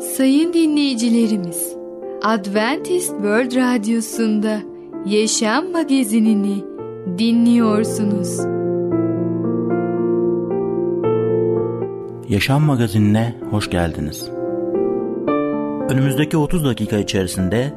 [0.00, 1.76] Sayın dinleyicilerimiz,
[2.22, 4.58] Adventist World Radyosu'nda
[5.06, 6.64] Yaşam Magazinini
[7.18, 8.38] dinliyorsunuz.
[12.28, 14.30] Yaşam Magazinine hoş geldiniz.
[15.90, 17.72] Önümüzdeki 30 dakika içerisinde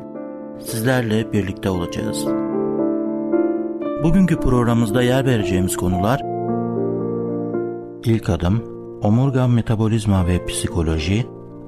[0.60, 2.26] sizlerle birlikte olacağız.
[4.04, 6.22] Bugünkü programımızda yer vereceğimiz konular
[8.06, 8.64] İlk adım,
[9.02, 11.26] omurga metabolizma ve psikoloji,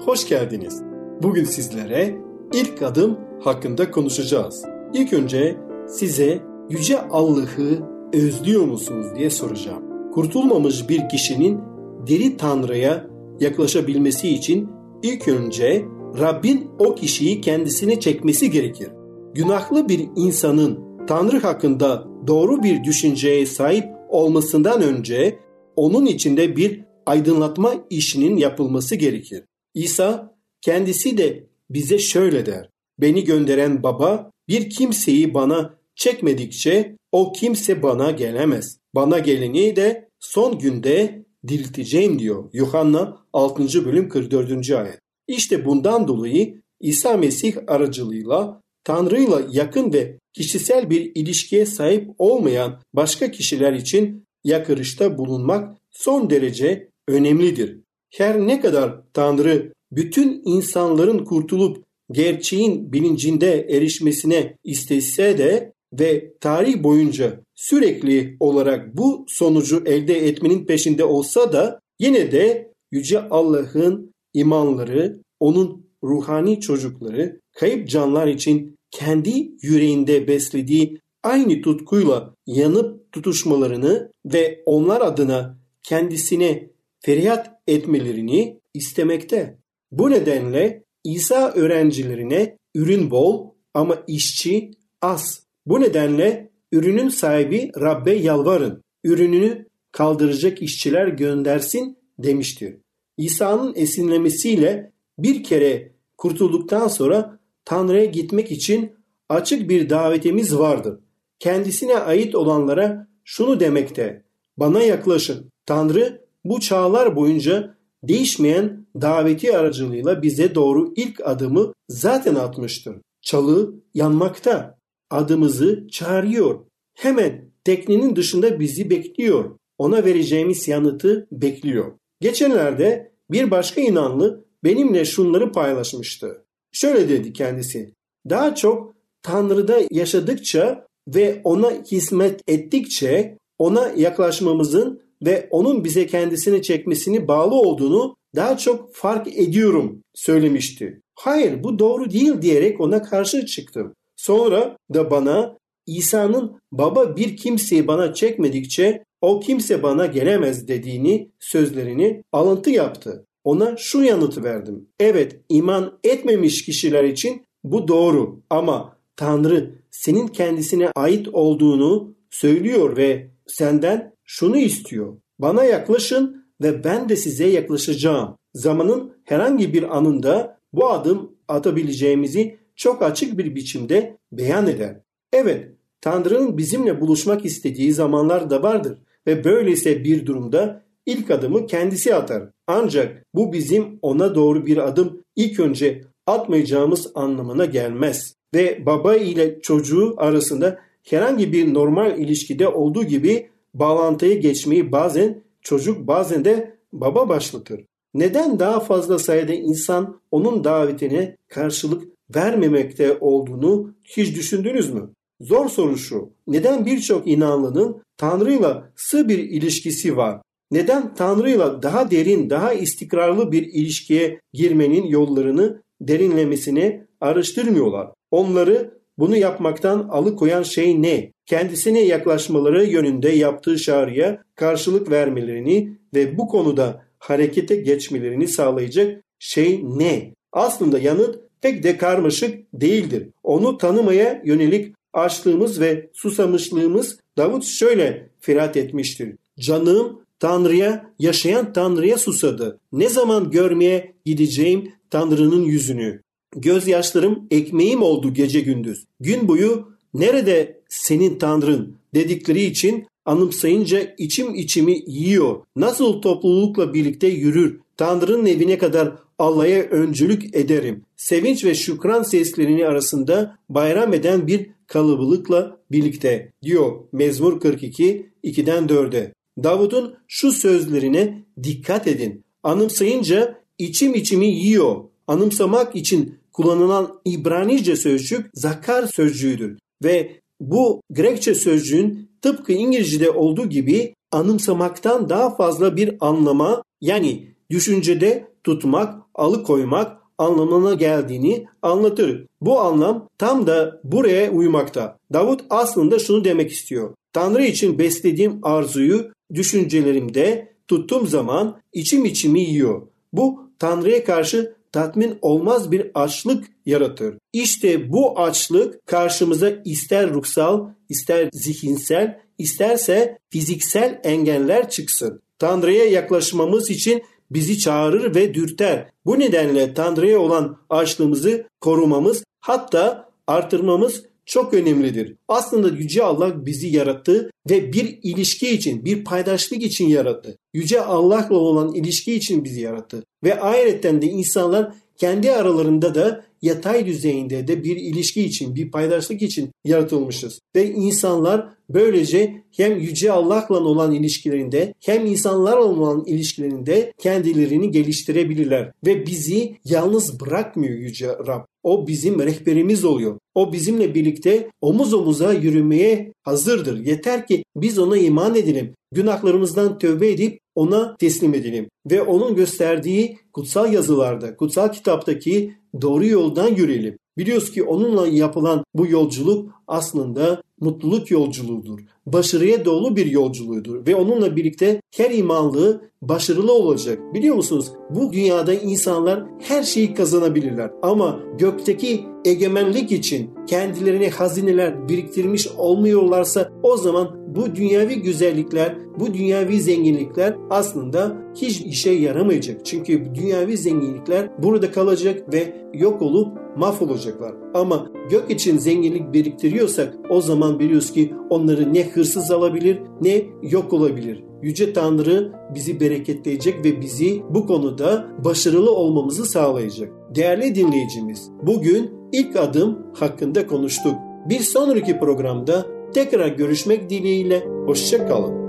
[0.00, 0.82] hoş geldiniz.
[1.22, 2.16] Bugün sizlere
[2.52, 4.64] ilk adım hakkında konuşacağız.
[4.92, 5.56] İlk önce
[5.88, 9.82] size Yüce Allah'ı özlüyor musunuz diye soracağım.
[10.12, 11.60] Kurtulmamış bir kişinin
[12.06, 13.06] diri Tanrı'ya
[13.40, 14.68] yaklaşabilmesi için
[15.02, 15.84] ilk önce
[16.20, 18.88] Rabbin o kişiyi kendisine çekmesi gerekir.
[19.34, 25.38] Günahlı bir insanın Tanrı hakkında doğru bir düşünceye sahip olmasından önce
[25.76, 29.44] onun içinde bir aydınlatma işinin yapılması gerekir.
[29.74, 32.68] İsa kendisi de bize şöyle der.
[32.98, 38.78] Beni gönderen baba bir kimseyi bana çekmedikçe o kimse bana gelemez.
[38.94, 42.50] Bana geleni de son günde dirilteceğim diyor.
[42.52, 43.84] Yuhanna 6.
[43.84, 44.70] bölüm 44.
[44.70, 44.98] ayet.
[45.28, 53.30] İşte bundan dolayı İsa Mesih aracılığıyla Tanrı'yla yakın ve kişisel bir ilişkiye sahip olmayan başka
[53.30, 57.83] kişiler için yakırışta bulunmak son derece önemlidir.
[58.16, 67.40] Her ne kadar Tanrı bütün insanların kurtulup gerçeğin bilincinde erişmesine istese de ve tarih boyunca
[67.54, 75.86] sürekli olarak bu sonucu elde etmenin peşinde olsa da yine de Yüce Allah'ın imanları, onun
[76.04, 85.58] ruhani çocukları, kayıp canlar için kendi yüreğinde beslediği aynı tutkuyla yanıp tutuşmalarını ve onlar adına
[85.82, 86.73] kendisine
[87.04, 89.58] feryat etmelerini istemekte.
[89.92, 94.70] Bu nedenle İsa öğrencilerine ürün bol ama işçi
[95.02, 95.46] az.
[95.66, 98.82] Bu nedenle ürünün sahibi Rabbe yalvarın.
[99.04, 102.76] Ürününü kaldıracak işçiler göndersin demiştir.
[103.16, 108.92] İsa'nın esinlemesiyle bir kere kurtulduktan sonra Tanrı'ya gitmek için
[109.28, 111.00] açık bir davetimiz vardır.
[111.38, 114.24] Kendisine ait olanlara şunu demekte.
[114.56, 115.50] Bana yaklaşın.
[115.66, 122.96] Tanrı bu çağlar boyunca değişmeyen daveti aracılığıyla bize doğru ilk adımı zaten atmıştır.
[123.22, 124.78] Çalı yanmakta.
[125.10, 126.60] Adımızı çağırıyor.
[126.94, 129.58] Hemen teknenin dışında bizi bekliyor.
[129.78, 131.92] Ona vereceğimiz yanıtı bekliyor.
[132.20, 136.44] Geçenlerde bir başka inanlı benimle şunları paylaşmıştı.
[136.72, 137.94] Şöyle dedi kendisi.
[138.30, 147.28] Daha çok Tanrı'da yaşadıkça ve ona hizmet ettikçe ona yaklaşmamızın ve onun bize kendisini çekmesini
[147.28, 151.00] bağlı olduğunu daha çok fark ediyorum söylemişti.
[151.14, 153.94] Hayır bu doğru değil diyerek ona karşı çıktım.
[154.16, 162.22] Sonra da bana İsa'nın baba bir kimseyi bana çekmedikçe o kimse bana gelemez dediğini sözlerini
[162.32, 163.26] alıntı yaptı.
[163.44, 164.88] Ona şu yanıtı verdim.
[165.00, 173.30] Evet iman etmemiş kişiler için bu doğru ama Tanrı senin kendisine ait olduğunu söylüyor ve
[173.46, 175.16] senden şunu istiyor.
[175.38, 178.36] Bana yaklaşın ve ben de size yaklaşacağım.
[178.54, 185.00] Zamanın herhangi bir anında bu adım atabileceğimizi çok açık bir biçimde beyan eder.
[185.32, 185.68] Evet,
[186.00, 192.42] Tanrı'nın bizimle buluşmak istediği zamanlar da vardır ve böylese bir durumda ilk adımı kendisi atar.
[192.66, 198.34] Ancak bu bizim ona doğru bir adım ilk önce atmayacağımız anlamına gelmez.
[198.54, 206.06] Ve baba ile çocuğu arasında herhangi bir normal ilişkide olduğu gibi bağlantıya geçmeyi bazen çocuk
[206.06, 207.80] bazen de baba başlatır.
[208.14, 212.04] Neden daha fazla sayıda insan onun davetine karşılık
[212.34, 215.10] vermemekte olduğunu hiç düşündünüz mü?
[215.40, 216.30] Zor soru şu.
[216.46, 220.40] Neden birçok inanlının Tanrı'yla sığ bir ilişkisi var?
[220.70, 228.08] Neden Tanrı'yla daha derin, daha istikrarlı bir ilişkiye girmenin yollarını derinlemesine araştırmıyorlar?
[228.30, 231.32] Onları bunu yapmaktan alıkoyan şey ne?
[231.46, 240.34] Kendisine yaklaşmaları yönünde yaptığı çağrıya karşılık vermelerini ve bu konuda harekete geçmelerini sağlayacak şey ne?
[240.52, 243.28] Aslında yanıt pek de karmaşık değildir.
[243.42, 249.36] Onu tanımaya yönelik açlığımız ve susamışlığımız Davut şöyle firat etmiştir.
[249.58, 252.80] Canım Tanrı'ya, yaşayan Tanrı'ya susadı.
[252.92, 256.20] Ne zaman görmeye gideceğim Tanrı'nın yüzünü?
[256.56, 259.04] Gözyaşlarım ekmeğim oldu gece gündüz.
[259.20, 265.56] Gün boyu nerede senin Tanrın dedikleri için anımsayınca içim içimi yiyor.
[265.76, 267.80] Nasıl toplulukla birlikte yürür.
[267.96, 271.02] Tanrı'nın evine kadar Allah'a öncülük ederim.
[271.16, 279.32] Sevinç ve şükran seslerini arasında bayram eden bir kalabalıkla birlikte diyor Mezmur 42 2'den 4'e.
[279.62, 282.44] Davud'un şu sözlerine dikkat edin.
[282.62, 285.04] Anımsayınca içim içimi yiyor.
[285.26, 290.40] Anımsamak için kullanılan İbranice sözcük zakar sözcüğüdür ve
[290.70, 299.22] bu Grekçe sözcüğün tıpkı İngilizce'de olduğu gibi anımsamaktan daha fazla bir anlama yani düşüncede tutmak,
[299.34, 302.46] alıkoymak anlamına geldiğini anlatır.
[302.60, 305.18] Bu anlam tam da buraya uymakta.
[305.32, 307.14] Davut aslında şunu demek istiyor.
[307.32, 313.02] Tanrı için beslediğim arzuyu düşüncelerimde tuttuğum zaman içim içimi yiyor.
[313.32, 317.34] Bu Tanrı'ya karşı tatmin olmaz bir açlık yaratır.
[317.52, 325.42] İşte bu açlık karşımıza ister ruhsal, ister zihinsel, isterse fiziksel engeller çıksın.
[325.58, 329.10] Tanrı'ya yaklaşmamız için bizi çağırır ve dürter.
[329.26, 335.34] Bu nedenle Tanrı'ya olan açlığımızı korumamız hatta artırmamız çok önemlidir.
[335.48, 340.58] Aslında Yüce Allah bizi yarattı ve bir ilişki için, bir paydaşlık için yarattı.
[340.74, 343.24] Yüce Allah'la olan ilişki için bizi yarattı.
[343.44, 349.42] Ve ayrıca de insanlar kendi aralarında da yatay düzeyinde de bir ilişki için, bir paydaşlık
[349.42, 350.60] için yaratılmışız.
[350.76, 358.92] Ve insanlar böylece hem Yüce Allah'la olan ilişkilerinde hem insanlarla olan ilişkilerinde kendilerini geliştirebilirler.
[359.06, 361.64] Ve bizi yalnız bırakmıyor Yüce Rab.
[361.82, 363.38] O bizim rehberimiz oluyor.
[363.54, 367.06] O bizimle birlikte omuz omuza yürümeye hazırdır.
[367.06, 368.94] Yeter ki biz ona iman edelim.
[369.12, 371.88] Günahlarımızdan tövbe edip ona teslim edelim.
[372.10, 377.18] Ve onun gösterdiği kutsal yazılarda, kutsal kitaptaki doğru yoldan yürüyelim.
[377.38, 382.00] Biliyoruz ki onunla yapılan bu yolculuk aslında mutluluk yolculuğudur.
[382.26, 387.34] Başarıya dolu bir yolculuğudur ve onunla birlikte her imanlı başarılı olacak.
[387.34, 387.92] Biliyor musunuz?
[388.10, 396.96] Bu dünyada insanlar her şeyi kazanabilirler ama gökteki egemenlik için kendilerine hazineler biriktirmiş olmuyorlarsa o
[396.96, 402.86] zaman bu dünyavi güzellikler, bu dünyavi zenginlikler aslında hiç işe yaramayacak.
[402.86, 407.63] Çünkü dünyavi zenginlikler burada kalacak ve yok olup mahvolacaklar.
[407.74, 413.92] Ama gök için zenginlik biriktiriyorsak o zaman biliyoruz ki onları ne hırsız alabilir ne yok
[413.92, 414.44] olabilir.
[414.62, 420.12] Yüce Tanrı bizi bereketleyecek ve bizi bu konuda başarılı olmamızı sağlayacak.
[420.34, 424.14] Değerli dinleyicimiz, bugün ilk adım hakkında konuştuk.
[424.48, 428.64] Bir sonraki programda tekrar görüşmek dileğiyle hoşçakalın.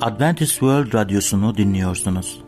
[0.00, 2.47] Adventist World Radyosu'nu dinliyorsunuz.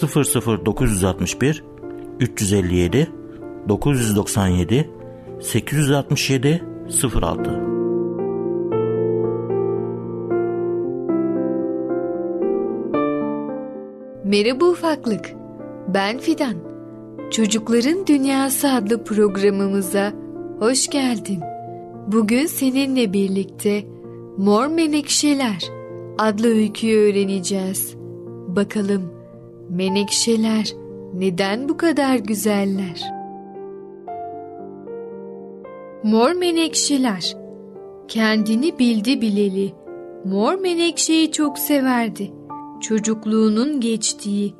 [0.00, 1.64] 00961
[2.20, 3.10] 357
[3.68, 4.90] 997
[5.40, 6.64] 867
[7.22, 7.72] 06
[14.24, 15.32] Merhaba ufaklık.
[15.88, 16.54] Ben Fidan.
[17.30, 20.12] Çocukların Dünyası adlı programımıza
[20.58, 21.40] hoş geldin.
[22.06, 23.84] Bugün seninle birlikte
[24.36, 25.62] Mor Menekşeler
[26.18, 27.94] adlı öyküyü öğreneceğiz.
[28.48, 29.21] Bakalım
[29.72, 30.72] menekşeler
[31.14, 33.12] neden bu kadar güzeller?
[36.02, 37.36] Mor menekşeler
[38.08, 39.72] kendini bildi bileli
[40.24, 42.30] Mor Menekşe'yi çok severdi.
[42.80, 44.54] Çocukluğunun geçtiği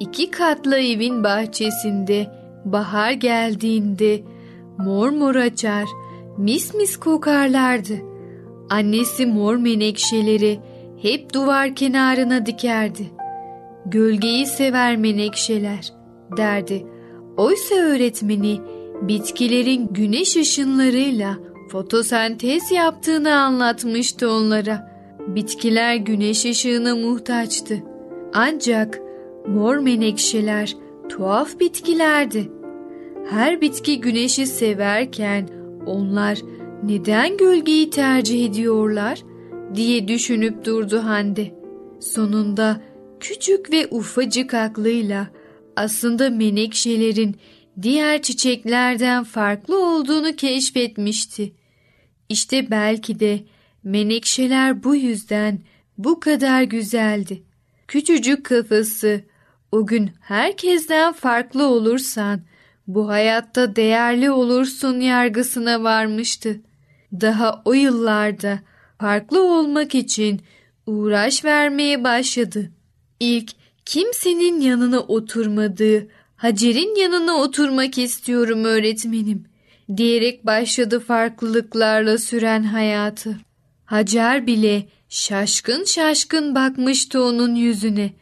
[0.00, 2.26] iki katlı evin bahçesinde
[2.64, 4.22] bahar geldiğinde
[4.78, 5.84] mor mor açar,
[6.38, 7.94] mis mis kokarlardı.
[8.70, 10.60] Annesi mor menekşeleri
[11.02, 13.15] hep duvar kenarına dikerdi.
[13.86, 15.92] Gölgeyi sever menekşeler
[16.36, 16.86] derdi.
[17.36, 18.60] Oysa öğretmeni
[19.02, 21.38] bitkilerin güneş ışınlarıyla
[21.68, 24.96] fotosentez yaptığını anlatmıştı onlara.
[25.26, 27.82] Bitkiler güneş ışığına muhtaçtı.
[28.34, 29.00] Ancak
[29.46, 30.76] mor menekşeler
[31.08, 32.50] tuhaf bitkilerdi.
[33.30, 35.48] Her bitki güneşi severken
[35.86, 36.38] onlar
[36.82, 39.22] neden gölgeyi tercih ediyorlar
[39.74, 41.54] diye düşünüp durdu Hande.
[42.00, 42.80] Sonunda
[43.20, 45.28] küçük ve ufacık aklıyla
[45.76, 47.36] aslında menekşelerin
[47.82, 51.52] diğer çiçeklerden farklı olduğunu keşfetmişti.
[52.28, 53.40] İşte belki de
[53.84, 55.58] menekşeler bu yüzden
[55.98, 57.42] bu kadar güzeldi.
[57.88, 59.20] Küçücük kafası,
[59.72, 62.40] o gün herkesten farklı olursan
[62.86, 66.60] bu hayatta değerli olursun yargısına varmıştı.
[67.12, 68.58] Daha o yıllarda
[68.98, 70.40] farklı olmak için
[70.86, 72.75] uğraş vermeye başladı.
[73.20, 73.52] İlk
[73.84, 79.44] kimsenin yanına oturmadığı Hacer'in yanına oturmak istiyorum öğretmenim
[79.96, 83.36] diyerek başladı farklılıklarla süren hayatı.
[83.84, 88.12] Hacer bile şaşkın şaşkın bakmıştı onun yüzüne.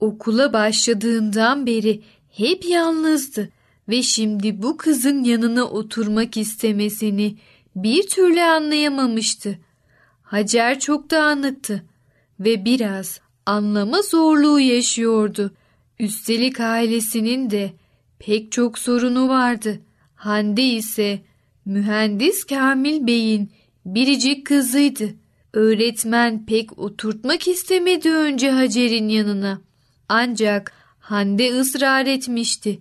[0.00, 3.48] Okula başladığından beri hep yalnızdı
[3.88, 7.36] ve şimdi bu kızın yanına oturmak istemesini
[7.76, 9.58] bir türlü anlayamamıştı.
[10.22, 11.82] Hacer çok dağınıktı
[12.40, 15.54] ve biraz anlama zorluğu yaşıyordu.
[15.98, 17.72] Üstelik ailesinin de
[18.18, 19.80] pek çok sorunu vardı.
[20.14, 21.22] Hande ise
[21.66, 23.50] mühendis Kamil Bey'in
[23.86, 25.08] biricik kızıydı.
[25.52, 29.60] Öğretmen pek oturtmak istemedi önce Hacer'in yanına.
[30.08, 32.80] Ancak Hande ısrar etmişti.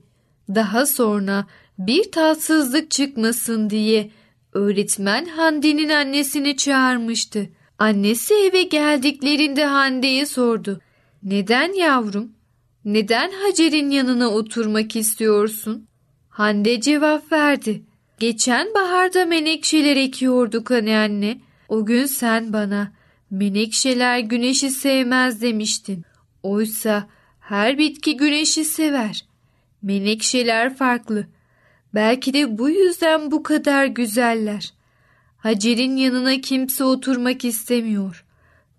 [0.49, 1.45] Daha sonra
[1.79, 4.11] bir tatsızlık çıkmasın diye
[4.53, 7.49] öğretmen Hande'nin annesini çağırmıştı.
[7.83, 10.81] Annesi eve geldiklerinde Hande'ye sordu.
[11.23, 12.31] Neden yavrum?
[12.85, 15.87] Neden Hacer'in yanına oturmak istiyorsun?
[16.29, 17.83] Hande cevap verdi.
[18.19, 21.41] Geçen baharda menekşeler ekiyorduk hani anne.
[21.69, 22.91] O gün sen bana
[23.31, 26.03] menekşeler güneşi sevmez demiştin.
[26.43, 27.07] Oysa
[27.39, 29.25] her bitki güneşi sever.
[29.81, 31.27] Menekşeler farklı.
[31.93, 34.73] Belki de bu yüzden bu kadar güzeller.
[35.43, 38.25] Hacer'in yanına kimse oturmak istemiyor.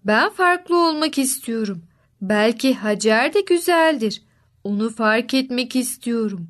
[0.05, 1.83] Ben farklı olmak istiyorum.
[2.23, 4.23] Belki Hacer de güzeldir.
[4.65, 6.49] Onu fark etmek istiyorum,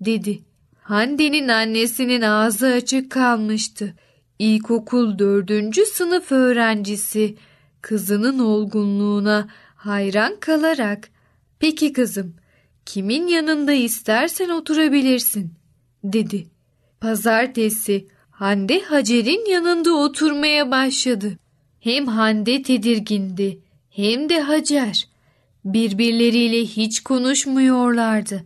[0.00, 0.40] dedi.
[0.82, 3.94] Hande'nin annesinin ağzı açık kalmıştı.
[4.38, 7.36] İlkokul dördüncü sınıf öğrencisi
[7.82, 11.08] kızının olgunluğuna hayran kalarak
[11.58, 12.34] ''Peki kızım,
[12.84, 15.52] kimin yanında istersen oturabilirsin.''
[16.04, 16.46] dedi.
[17.00, 21.38] Pazartesi Hande Hacer'in yanında oturmaya başladı.
[21.80, 23.58] Hem Hande tedirgindi
[23.90, 25.08] hem de Hacer.
[25.64, 28.44] Birbirleriyle hiç konuşmuyorlardı.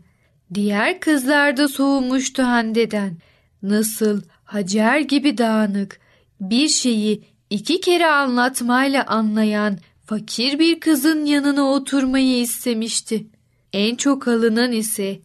[0.54, 3.16] Diğer kızlar da soğumuştu Hande'den.
[3.62, 6.00] Nasıl Hacer gibi dağınık,
[6.40, 13.26] bir şeyi iki kere anlatmayla anlayan fakir bir kızın yanına oturmayı istemişti.
[13.72, 15.18] En çok alınan ise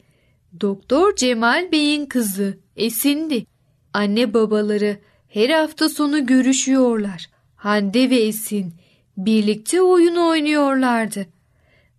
[0.61, 3.54] Doktor Cemal Bey'in kızı Esin'di.
[3.95, 4.97] Anne babaları
[5.27, 7.25] her hafta sonu görüşüyorlar.
[7.55, 8.73] Hande ve Esin
[9.17, 11.25] birlikte oyun oynuyorlardı.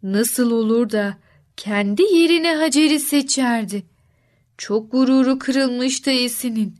[0.02, 1.16] Nasıl olur da
[1.56, 3.82] kendi yerine Hacer'i seçerdi.
[4.58, 6.74] Çok gururu kırılmıştı Esin'in.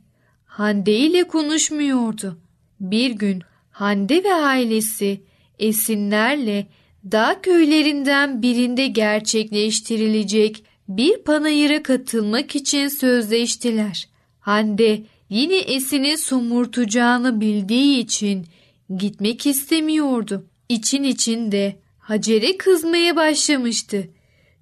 [0.45, 2.37] Hande ile konuşmuyordu.
[2.79, 5.21] Bir gün Hande ve ailesi
[5.59, 6.67] Esinlerle
[7.11, 14.16] dağ köylerinden birinde gerçekleştirilecek bir panayıra katılmak için sözleştiler.
[14.47, 18.45] Hande yine Esin'i somurtacağını bildiği için
[18.97, 20.47] gitmek istemiyordu.
[20.69, 24.07] İçin içinde Hacer'e kızmaya başlamıştı.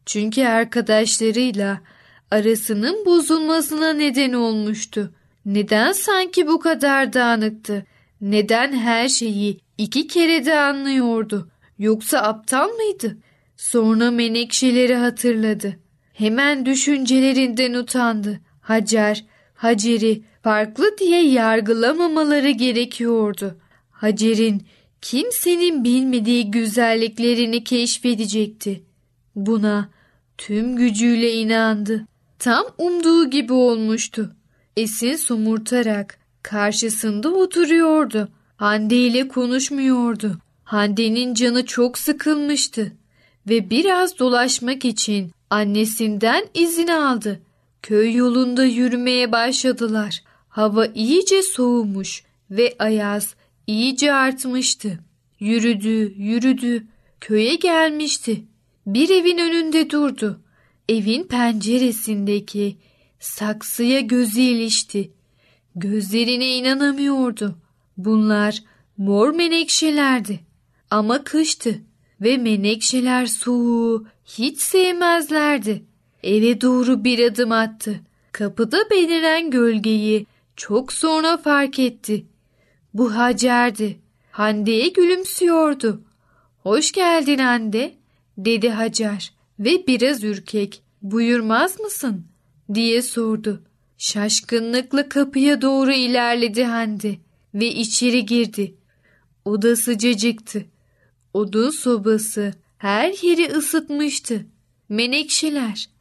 [0.05, 1.81] Çünkü arkadaşlarıyla
[2.31, 5.13] arasının bozulmasına neden olmuştu.
[5.45, 7.85] Neden sanki bu kadar dağınıktı?
[8.21, 11.49] Neden her şeyi iki kere de anlıyordu?
[11.79, 13.17] Yoksa aptal mıydı?
[13.57, 15.79] Sonra menekşeleri hatırladı.
[16.13, 18.39] Hemen düşüncelerinden utandı.
[18.61, 19.25] Hacer,
[19.55, 23.57] Hacer'i farklı diye yargılamamaları gerekiyordu.
[23.91, 24.63] Hacer'in
[25.01, 28.83] kimsenin bilmediği güzelliklerini keşfedecekti.
[29.35, 29.89] Buna
[30.37, 32.05] tüm gücüyle inandı.
[32.39, 34.35] Tam umduğu gibi olmuştu.
[34.77, 38.29] Esin somurtarak karşısında oturuyordu.
[38.57, 40.37] Hande ile konuşmuyordu.
[40.63, 42.91] Hande'nin canı çok sıkılmıştı
[43.49, 47.41] ve biraz dolaşmak için annesinden izin aldı.
[47.85, 50.23] Köy yolunda yürümeye başladılar.
[50.47, 53.35] Hava iyice soğumuş ve ayaz
[53.67, 54.99] iyice artmıştı.
[55.39, 56.87] Yürüdü, yürüdü.
[57.21, 58.43] Köye gelmişti.
[58.87, 60.41] Bir evin önünde durdu.
[60.89, 62.77] Evin penceresindeki
[63.19, 65.11] saksıya gözü ilişti.
[65.75, 67.55] Gözlerine inanamıyordu.
[67.97, 68.63] Bunlar
[68.97, 70.39] mor menekşelerdi.
[70.91, 71.81] Ama kıştı
[72.21, 75.83] ve menekşeler soğuğu hiç sevmezlerdi.
[76.25, 77.99] Eve doğru bir adım attı.
[78.31, 82.25] Kapıda beliren gölgeyi çok sonra fark etti.
[82.93, 83.99] Bu Hacer'di.
[84.31, 86.01] Hande'ye gülümsüyordu.
[86.63, 87.95] Hoş geldin Hande,
[88.37, 90.81] dedi Hacer ve biraz ürkek.
[91.01, 92.25] Buyurmaz mısın?
[92.73, 93.63] diye sordu.
[93.97, 97.15] Şaşkınlıkla kapıya doğru ilerledi Hande
[97.53, 98.75] ve içeri girdi.
[99.45, 100.65] Oda sıcacıktı.
[101.33, 104.45] Odun sobası her yeri ısıtmıştı.
[104.89, 105.94] Menekşeler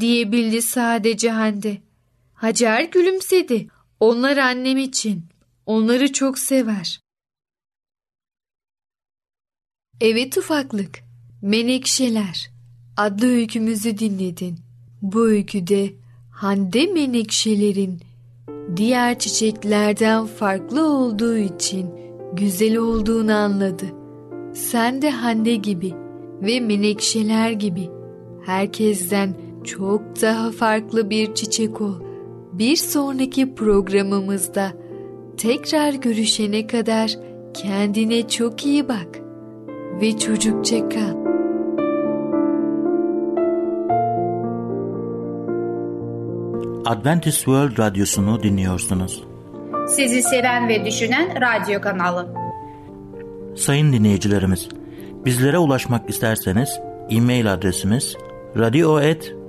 [0.00, 1.78] diyebildi sadece Hande.
[2.34, 3.68] Hacer gülümsedi.
[4.00, 5.24] Onlar annem için.
[5.66, 7.00] Onları çok sever.
[10.00, 10.98] Evet ufaklık,
[11.42, 12.50] Menekşeler
[12.96, 14.58] adlı öykümüzü dinledin.
[15.02, 15.92] Bu öyküde
[16.30, 18.00] Hande menekşelerin
[18.76, 21.90] diğer çiçeklerden farklı olduğu için
[22.32, 23.86] güzel olduğunu anladı.
[24.54, 25.94] Sen de Hande gibi
[26.42, 27.90] ve menekşeler gibi
[28.46, 29.34] herkesten
[29.68, 31.94] çok daha farklı bir çiçek ol.
[32.52, 34.72] Bir sonraki programımızda
[35.36, 37.10] tekrar görüşene kadar
[37.54, 39.20] kendine çok iyi bak
[40.00, 41.28] ve çocukça kal.
[46.86, 49.24] Adventist World Radyosu'nu dinliyorsunuz.
[49.88, 52.34] Sizi seven ve düşünen radyo kanalı.
[53.56, 54.68] Sayın dinleyicilerimiz,
[55.24, 58.16] bizlere ulaşmak isterseniz e-mail adresimiz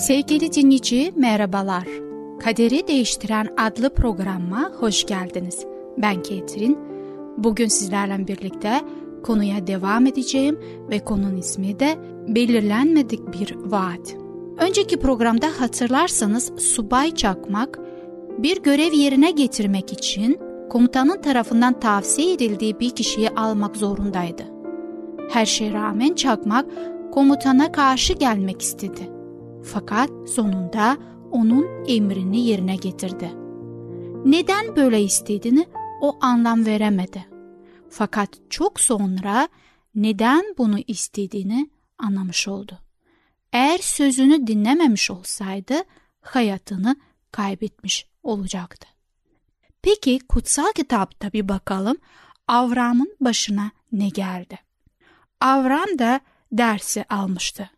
[0.00, 1.84] Sevgili dinleyici merhabalar.
[2.44, 5.64] Kaderi Değiştiren adlı programıma hoş geldiniz.
[5.98, 6.78] Ben Ketrin.
[7.38, 8.80] Bugün sizlerle birlikte
[9.22, 10.58] konuya devam edeceğim
[10.90, 14.16] ve konunun ismi de belirlenmedik bir vaat.
[14.58, 17.78] Önceki programda hatırlarsanız Subay Çakmak
[18.38, 20.38] bir görev yerine getirmek için
[20.70, 24.42] komutanın tarafından tavsiye edildiği bir kişiyi almak zorundaydı.
[25.30, 26.66] Her şeye rağmen Çakmak
[27.12, 29.19] komutana karşı gelmek istedi.
[29.64, 30.98] Fakat sonunda
[31.30, 33.30] onun emrini yerine getirdi.
[34.24, 35.66] Neden böyle istediğini
[36.00, 37.26] o anlam veremedi.
[37.90, 39.48] Fakat çok sonra
[39.94, 42.78] neden bunu istediğini anlamış oldu.
[43.52, 45.74] Eğer sözünü dinlememiş olsaydı
[46.20, 46.96] hayatını
[47.32, 48.88] kaybetmiş olacaktı.
[49.82, 51.96] Peki kutsal kitapta bir bakalım
[52.48, 54.58] Avram'ın başına ne geldi?
[55.40, 56.20] Avram da
[56.52, 57.70] dersi almıştı.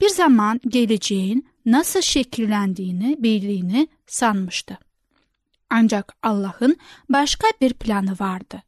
[0.00, 4.78] Bir zaman geleceğin nasıl şekillendiğini bildiğini sanmıştı.
[5.70, 6.76] Ancak Allah'ın
[7.08, 8.62] başka bir planı vardı.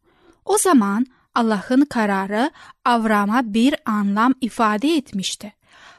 [0.45, 2.51] O zaman Allah'ın kararı
[2.85, 5.53] Avram'a bir anlam ifade etmişti.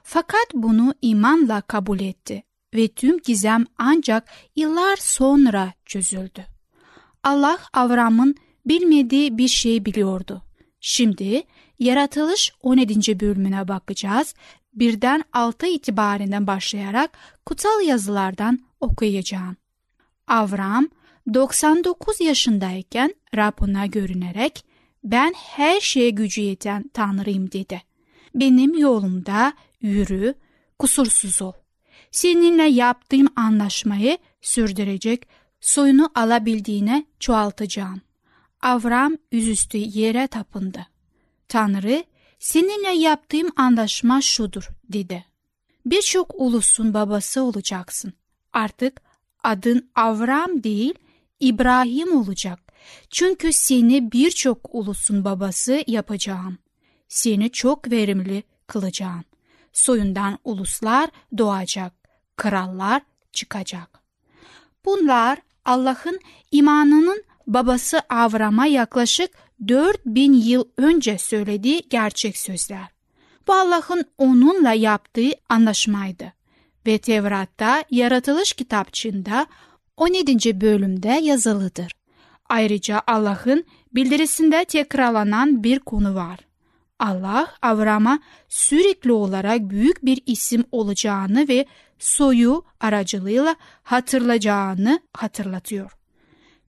[0.04, 2.44] Fakat bunu imanla kabul etti
[2.74, 6.46] ve tüm gizem ancak yıllar sonra çözüldü.
[7.24, 10.42] Allah Avram'ın bilmediği bir şey biliyordu.
[10.80, 11.44] Şimdi
[11.80, 13.20] yaratılış 17.
[13.20, 14.36] bölümüne bakacağız.
[14.74, 19.58] Birden 6 itibarinden başlayarak kutsal yazılardan okuyacağım.
[20.28, 20.88] Avram
[21.34, 24.66] 99 yaşındayken Rab ona görünerek
[25.04, 27.82] ben her şeye gücü yeten Tanrıyım dedi.
[28.36, 30.34] Benim yolumda yürü,
[30.80, 31.54] kusursuz ol.
[32.12, 35.28] Seninle yaptığım anlaşmayı sürdürecek,
[35.62, 38.02] soyunu alabildiğine çoğaltacağım.
[38.62, 40.88] Avram yüzüstü yere tapındı.
[41.48, 42.04] Tanrı,
[42.44, 45.26] seninle yaptığım anlaşma şudur dedi.
[45.86, 48.14] Birçok ulusun babası olacaksın.
[48.54, 49.02] Artık
[49.44, 50.94] adın Avram değil,
[51.40, 52.60] İbrahim olacak.
[53.10, 56.58] Çünkü seni birçok ulusun babası yapacağım.
[57.08, 59.24] Seni çok verimli kılacağım.
[59.74, 61.94] Soyundan uluslar doğacak,
[62.38, 63.02] krallar
[63.34, 64.00] çıkacak.
[64.86, 66.20] Bunlar Allah'ın
[66.52, 69.32] imanının babası Avram'a yaklaşık
[69.68, 72.88] 4000 yıl önce söylediği gerçek sözler.
[73.48, 76.34] Bu Allah'ın onunla yaptığı anlaşmaydı
[76.88, 79.48] ve Tevrat'ta yaratılış kitapçığında
[79.98, 80.62] 17.
[80.62, 81.92] bölümde yazılıdır.
[82.50, 86.40] Ayrıca Allah'ın bildirisinde tekrarlanan bir konu var.
[87.00, 91.66] Allah Avram'a sürekli olarak büyük bir isim olacağını ve
[92.00, 95.92] soyu aracılığıyla hatırlayacağını hatırlatıyor.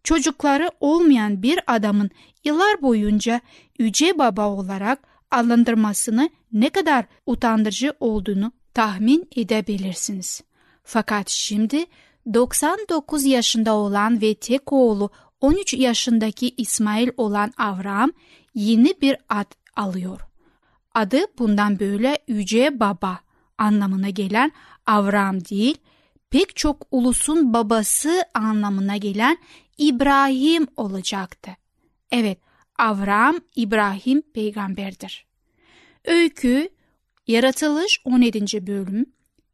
[0.05, 2.09] Çocukları olmayan bir adamın
[2.43, 3.41] yıllar boyunca
[3.79, 4.99] Yüce Baba olarak
[5.31, 10.41] adlandırmasını ne kadar utandırıcı olduğunu tahmin edebilirsiniz.
[10.83, 11.85] Fakat şimdi
[12.33, 15.09] 99 yaşında olan ve tek oğlu
[15.41, 18.11] 13 yaşındaki İsmail olan Avram
[18.55, 20.21] yeni bir ad alıyor.
[20.93, 23.19] Adı bundan böyle Yüce Baba
[23.57, 24.51] anlamına gelen
[24.85, 25.77] Avram değil,
[26.35, 29.37] pek çok ulusun babası anlamına gelen
[29.77, 31.51] İbrahim olacaktı.
[32.11, 32.39] Evet,
[32.77, 35.25] Avram İbrahim peygamberdir.
[36.05, 36.69] Öykü
[37.27, 38.67] Yaratılış 17.
[38.67, 39.05] bölüm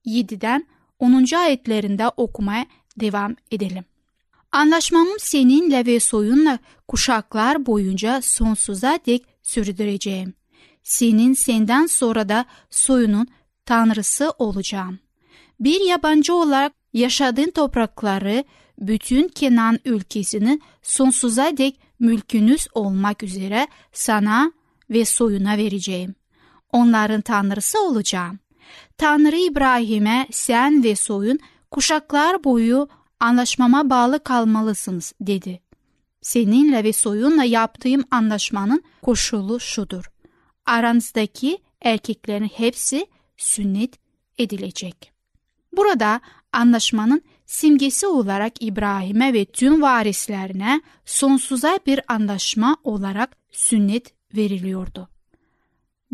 [0.06, 0.68] 7'den
[1.00, 1.36] 10.
[1.36, 2.66] ayetlerinde okumaya
[3.00, 3.86] devam edelim.
[4.52, 10.34] Anlaşmamı seninle ve soyunla kuşaklar boyunca sonsuza dek sürdüreceğim.
[10.84, 13.28] Senin senden sonra da soyunun
[13.66, 15.00] tanrısı olacağım.
[15.62, 18.44] Bir yabancı olarak yaşadığın toprakları,
[18.80, 24.52] bütün Kenan ülkesini sonsuza dek mülkünüz olmak üzere sana
[24.90, 26.16] ve soyuna vereceğim.
[26.72, 28.40] Onların tanrısı olacağım.
[28.98, 31.40] Tanrı İbrahim'e sen ve soyun
[31.72, 32.88] kuşaklar boyu
[33.20, 35.62] anlaşmama bağlı kalmalısınız dedi.
[36.22, 40.12] Seninle ve soyunla yaptığım anlaşmanın koşulu şudur.
[40.66, 43.94] Aranızdaki erkeklerin hepsi sünnet
[44.38, 45.21] edilecek.
[45.74, 46.22] Burada
[46.54, 55.10] anlaşmanın simgesi olarak İbrahim'e ve tüm varislerine sonsuza bir anlaşma olarak sünnet veriliyordu.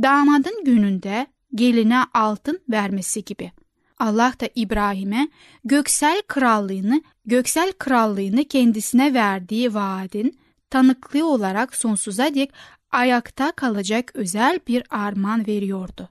[0.02, 3.52] Damadın gününde geline altın vermesi gibi.
[4.00, 5.30] Allah da İbrahim'e
[5.64, 10.40] göksel krallığını, göksel krallığını kendisine verdiği vaadin
[10.70, 12.52] tanıklığı olarak sonsuza dek
[12.92, 16.10] ayakta kalacak özel bir armağan veriyordu.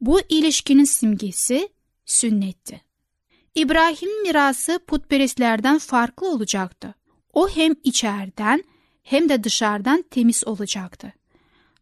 [0.00, 1.68] Bu ilişkinin simgesi
[2.04, 2.80] sünnetti.
[3.54, 6.94] İbrahim mirası putperestlerden farklı olacaktı.
[7.32, 8.64] O hem içeriden
[9.02, 11.12] hem de dışarıdan temiz olacaktı.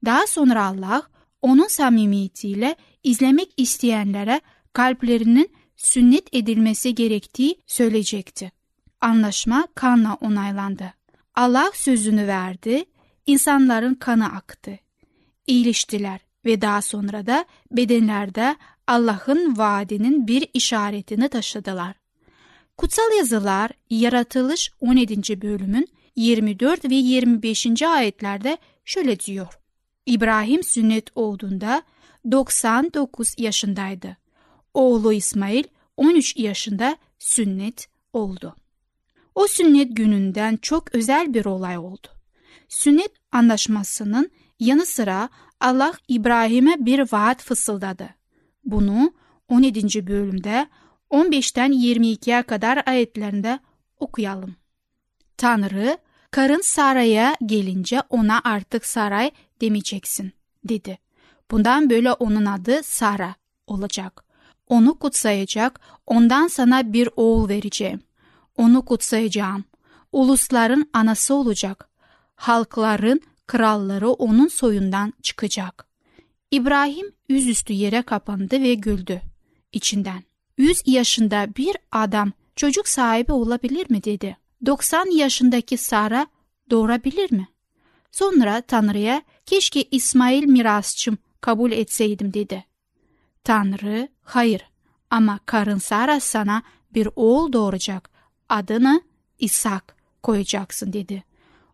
[0.04, 1.02] Daha sonra Allah
[1.42, 4.40] onun samimiyetiyle izlemek isteyenlere
[4.72, 8.52] kalplerinin sünnet edilmesi gerektiği söyleyecekti.
[9.00, 10.94] Anlaşma kanla onaylandı.
[11.35, 12.85] Allah sözünü verdi,
[13.26, 14.78] insanların kanı aktı.
[15.46, 18.56] İyileştiler ve daha sonra da bedenlerde
[18.90, 21.96] Allah'ın vaadinin bir işaretini taşıdılar.
[22.76, 25.42] Kutsal yazılar Yaratılış 17.
[25.42, 27.83] bölümün 24 ve 25.
[27.83, 29.59] ayetlerde şöyle diyor.
[30.07, 31.83] İbrahim sünnet olduğunda
[32.31, 34.16] 99 yaşındaydı.
[34.74, 35.64] Oğlu İsmail
[35.96, 38.57] 13 yaşında sünnet oldu.
[39.35, 42.09] O sünnet gününden çok özel bir olay oldu.
[42.68, 45.29] Sünnet anlaşmasının yanı sıra
[45.61, 48.19] Allah İbrahim'e bir vaat fısıldadı.
[48.64, 49.12] Bunu
[49.49, 50.07] 17.
[50.07, 50.66] bölümde
[51.11, 53.59] 15'ten 22'ye kadar ayetlerinde
[53.99, 54.57] okuyalım.
[55.37, 55.99] Tanrı,
[56.31, 60.33] karın Saray'a gelince ona artık Saray demeyeceksin,
[60.64, 60.99] dedi.
[61.51, 63.35] Bundan böyle onun adı Sara
[63.66, 64.25] olacak.
[64.66, 68.01] Onu kutsayacak, ondan sana bir oğul vereceğim.
[68.57, 69.64] Onu kutsayacağım.
[70.12, 71.88] Ulusların anası olacak.
[72.35, 75.89] Halkların kralları onun soyundan çıkacak.
[76.50, 79.20] İbrahim yüzüstü yere kapandı ve güldü.
[79.72, 80.22] İçinden.
[80.58, 84.36] Yüz yaşında bir adam çocuk sahibi olabilir mi dedi.
[84.66, 86.26] 90 yaşındaki Sara
[86.70, 87.48] doğurabilir mi?
[88.12, 92.64] Sonra Tanrı'ya keşke İsmail mirasçım kabul etseydim dedi.
[93.44, 94.70] Tanrı hayır
[95.10, 96.62] ama karın Sara sana
[96.94, 98.10] bir oğul doğuracak
[98.48, 99.02] adını
[99.38, 101.24] İshak koyacaksın dedi.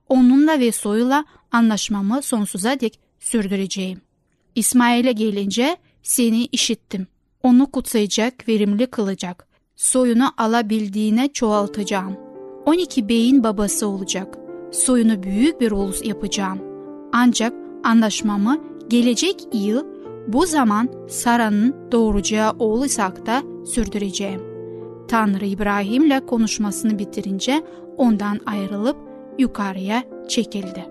[0.08, 4.06] Onunla ve soyuyla anlaşmamı sonsuza dek sürdüreceğim.
[4.57, 7.07] İsmail'e gelince seni işittim.
[7.42, 9.47] Onu kutsayacak, verimli kılacak.
[9.77, 12.16] Soyunu alabildiğine çoğaltacağım.
[12.66, 14.38] 12 beyin babası olacak.
[14.73, 16.59] Soyunu büyük bir ulus yapacağım.
[17.12, 17.53] Ancak
[17.85, 19.85] anlaşmamı gelecek yıl
[20.29, 24.40] bu zaman Sara'nın doğuracağı oğlu İshak'ta sürdüreceğim.
[25.09, 27.62] Tanrı İbrahim'le konuşmasını bitirince
[27.97, 28.97] ondan ayrılıp
[29.38, 30.87] yukarıya çekildi.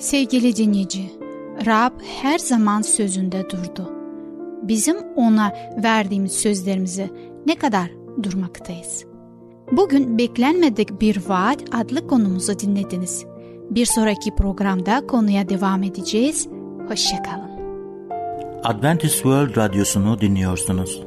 [0.00, 1.21] Sevgili dinleyici,
[1.66, 3.92] Rab her zaman sözünde durdu.
[4.62, 7.10] Bizim ona verdiğimiz sözlerimizi
[7.46, 7.90] ne kadar
[8.22, 9.04] durmaktayız?
[9.72, 13.24] Bugün beklenmedik bir vaat adlı konumuzu dinlediniz.
[13.70, 16.48] Bir sonraki programda konuya devam edeceğiz.
[16.88, 17.52] Hoşçakalın.
[18.64, 21.02] Adventist World Radyosu'nu dinliyorsunuz.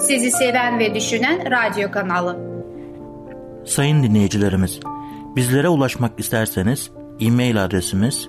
[0.00, 2.38] Sizi seven ve düşünen radyo kanalı.
[3.64, 4.80] Sayın dinleyicilerimiz,
[5.36, 8.28] bizlere ulaşmak isterseniz e-mail adresimiz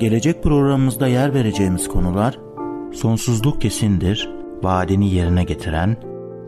[0.00, 2.38] Gelecek programımızda yer vereceğimiz konular
[2.92, 4.30] sonsuzluk kesindir,
[4.62, 5.96] vaadini yerine getiren,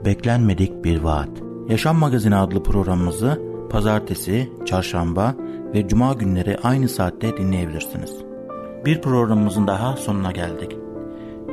[0.05, 1.29] beklenmedik bir vaat.
[1.69, 5.35] Yaşam Magazini adlı programımızı pazartesi, çarşamba
[5.75, 8.17] ve cuma günleri aynı saatte dinleyebilirsiniz.
[8.85, 10.77] Bir programımızın daha sonuna geldik.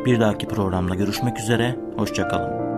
[0.05, 2.68] Bir dahaki programda görüşmek üzere, hoşçakalın.